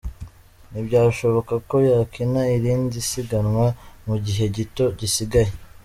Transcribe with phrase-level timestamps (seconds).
[0.69, 3.67] Ntibyashoboka ko yakina irindi siganwa
[4.07, 5.51] mu gihe gito gisigaye.